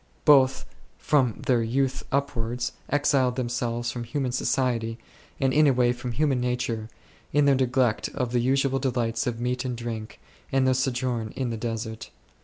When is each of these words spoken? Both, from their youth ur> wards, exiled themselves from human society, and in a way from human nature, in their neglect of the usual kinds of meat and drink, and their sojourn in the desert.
Both, 0.25 0.65
from 0.97 1.43
their 1.45 1.61
youth 1.61 2.01
ur> 2.11 2.25
wards, 2.33 2.71
exiled 2.89 3.35
themselves 3.35 3.91
from 3.91 4.03
human 4.03 4.31
society, 4.31 4.97
and 5.39 5.53
in 5.53 5.67
a 5.67 5.73
way 5.73 5.93
from 5.93 6.13
human 6.13 6.41
nature, 6.41 6.89
in 7.31 7.45
their 7.45 7.53
neglect 7.53 8.09
of 8.15 8.31
the 8.31 8.39
usual 8.41 8.79
kinds 8.79 9.27
of 9.27 9.39
meat 9.39 9.63
and 9.63 9.77
drink, 9.77 10.19
and 10.51 10.65
their 10.65 10.73
sojourn 10.73 11.33
in 11.35 11.51
the 11.51 11.55
desert. 11.57 12.09